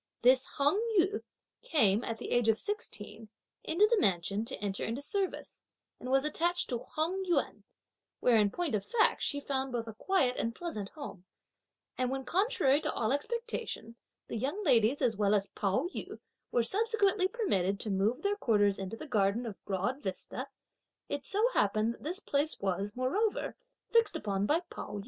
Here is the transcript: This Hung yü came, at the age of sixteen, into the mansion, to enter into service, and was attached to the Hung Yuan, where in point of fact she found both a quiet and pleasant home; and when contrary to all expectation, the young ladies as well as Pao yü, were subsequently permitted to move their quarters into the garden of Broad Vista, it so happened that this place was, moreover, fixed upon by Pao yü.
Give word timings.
This 0.23 0.47
Hung 0.57 0.77
yü 0.99 1.21
came, 1.61 2.03
at 2.03 2.17
the 2.17 2.31
age 2.31 2.47
of 2.49 2.57
sixteen, 2.57 3.29
into 3.63 3.85
the 3.85 4.01
mansion, 4.01 4.43
to 4.45 4.55
enter 4.57 4.83
into 4.83 4.99
service, 4.99 5.61
and 5.99 6.09
was 6.09 6.25
attached 6.25 6.69
to 6.69 6.77
the 6.79 6.85
Hung 6.95 7.23
Yuan, 7.25 7.65
where 8.19 8.35
in 8.37 8.49
point 8.49 8.73
of 8.73 8.83
fact 8.83 9.21
she 9.21 9.39
found 9.39 9.71
both 9.71 9.85
a 9.87 9.93
quiet 9.93 10.37
and 10.37 10.55
pleasant 10.55 10.89
home; 10.89 11.25
and 11.99 12.09
when 12.09 12.25
contrary 12.25 12.81
to 12.81 12.91
all 12.91 13.11
expectation, 13.11 13.95
the 14.27 14.37
young 14.37 14.63
ladies 14.63 15.03
as 15.03 15.17
well 15.17 15.35
as 15.35 15.45
Pao 15.45 15.87
yü, 15.93 16.19
were 16.51 16.63
subsequently 16.63 17.27
permitted 17.27 17.79
to 17.81 17.91
move 17.91 18.23
their 18.23 18.35
quarters 18.35 18.79
into 18.79 18.97
the 18.97 19.05
garden 19.05 19.45
of 19.45 19.63
Broad 19.65 20.01
Vista, 20.01 20.47
it 21.09 21.23
so 21.23 21.47
happened 21.53 21.93
that 21.93 22.03
this 22.03 22.19
place 22.19 22.59
was, 22.59 22.95
moreover, 22.95 23.55
fixed 23.91 24.15
upon 24.15 24.47
by 24.47 24.61
Pao 24.61 24.93
yü. 24.95 24.99